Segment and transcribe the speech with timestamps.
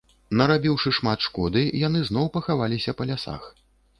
[0.39, 3.43] Нарабіўшы шмат шкоды, яны зноў пахаваліся па лясах.